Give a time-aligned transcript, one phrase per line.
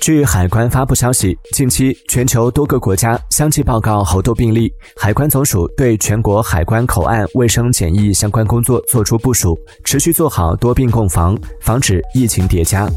[0.00, 4.72] 据海关发布消息，近期全球多个国家相继报告猴痘病例。
[4.96, 12.88] 海关总署对全国海关口岸卫生检疫相关工作作出部署，持续做好多病共防，防止疫情叠加。